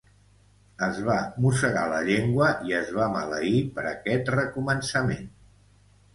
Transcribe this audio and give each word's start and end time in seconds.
Es 0.85 1.01
va 1.09 1.17
mossegar 1.45 1.83
la 1.91 1.99
llengua 2.07 2.47
i 2.71 2.75
es 2.79 2.91
va 2.97 3.11
maleir 3.17 3.61
per 3.77 3.87
aquest 3.93 4.35
recomençament. 4.39 5.31